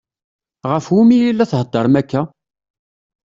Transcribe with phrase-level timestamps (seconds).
[0.71, 2.21] Ɣef umi i la theddṛem akka?